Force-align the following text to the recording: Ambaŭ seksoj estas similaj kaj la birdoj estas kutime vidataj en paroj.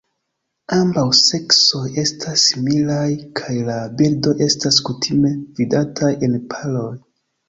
Ambaŭ 0.75 1.01
seksoj 1.17 1.81
estas 2.03 2.45
similaj 2.51 3.05
kaj 3.39 3.57
la 3.67 3.75
birdoj 3.99 4.33
estas 4.47 4.79
kutime 4.89 5.31
vidataj 5.61 6.11
en 6.29 6.35
paroj. 6.55 6.89